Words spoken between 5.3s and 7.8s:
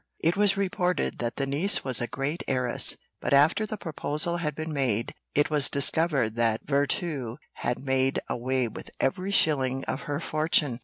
it was discovered that Virtù had